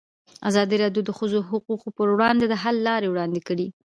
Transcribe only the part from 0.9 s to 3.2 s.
د د ښځو حقونه پر وړاندې د حل لارې